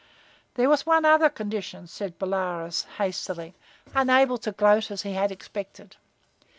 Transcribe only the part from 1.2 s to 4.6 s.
condition," said Bolaroz, hastily, unable to